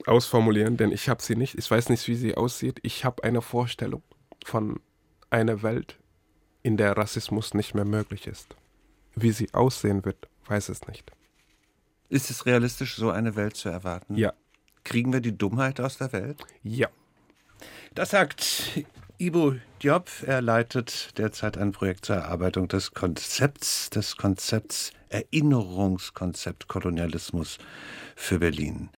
ausformulieren, 0.07 0.77
denn 0.77 0.93
ich 0.93 1.09
habe 1.09 1.23
sie 1.23 1.37
nicht. 1.37 1.57
Ich 1.57 1.71
weiß 1.71 1.89
nicht, 1.89 2.07
wie 2.09 2.17
sie 2.17 2.37
aussieht. 2.37 2.79
Ich 2.83 3.05
habe 3.05 3.25
eine 3.25 3.43
Vorstellung 3.43 4.03
von 4.45 4.81
einer 5.31 5.63
Welt, 5.63 5.99
in 6.63 6.77
der 6.77 6.97
Rassismus 6.97 7.55
nicht 7.55 7.75
mehr 7.75 7.85
möglich 7.85 8.27
ist. 8.27 8.57
Wie 9.15 9.33
sie 9.33 9.53
aussehen 9.55 10.05
wird, 10.05 10.29
weiß 10.47 10.69
es 10.69 10.87
nicht. 10.87 11.13
Ist 12.09 12.31
es 12.31 12.47
realistisch, 12.47 12.97
so 12.97 13.11
eine 13.11 13.37
Welt 13.37 13.57
zu 13.57 13.69
erwarten? 13.69 14.17
Ja. 14.17 14.33
Kriegen 14.85 15.13
wir 15.13 15.21
die 15.21 15.37
Dummheit 15.37 15.81
aus 15.81 15.99
der 15.99 16.13
Welt? 16.13 16.43
Ja. 16.63 16.89
Das 17.95 18.11
sagt 18.11 18.85
Ibo 19.19 19.55
Diop, 19.83 20.09
er 20.27 20.41
leitet 20.41 21.19
derzeit 21.19 21.59
ein 21.59 21.73
Projekt 21.73 22.07
zur 22.07 22.17
Erarbeitung 22.17 22.69
des 22.69 22.93
Konzepts, 22.93 23.91
des 23.91 24.17
Konzepts 24.17 24.93
Erinnerungskonzept 25.11 26.69
Kolonialismus 26.69 27.59
für 28.17 28.39
Berlin. 28.39 28.89